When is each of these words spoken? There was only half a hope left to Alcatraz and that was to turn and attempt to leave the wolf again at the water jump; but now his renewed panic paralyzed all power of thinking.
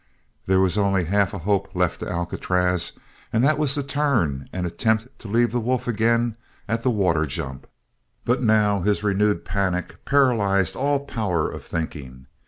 There 0.47 0.59
was 0.59 0.79
only 0.79 1.03
half 1.03 1.31
a 1.31 1.37
hope 1.37 1.75
left 1.75 1.99
to 1.99 2.09
Alcatraz 2.09 2.93
and 3.31 3.43
that 3.43 3.59
was 3.59 3.75
to 3.75 3.83
turn 3.83 4.49
and 4.51 4.65
attempt 4.65 5.19
to 5.19 5.27
leave 5.27 5.51
the 5.51 5.59
wolf 5.59 5.87
again 5.87 6.37
at 6.67 6.81
the 6.81 6.89
water 6.89 7.27
jump; 7.27 7.67
but 8.25 8.41
now 8.41 8.79
his 8.79 9.03
renewed 9.03 9.45
panic 9.45 10.03
paralyzed 10.03 10.75
all 10.75 11.01
power 11.05 11.51
of 11.51 11.63
thinking. 11.63 12.25